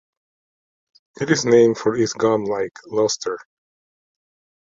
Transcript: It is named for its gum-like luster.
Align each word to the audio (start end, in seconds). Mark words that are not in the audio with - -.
It 1.19 1.29
is 1.29 1.45
named 1.45 1.77
for 1.77 1.95
its 1.95 2.13
gum-like 2.13 2.73
luster. 2.87 3.37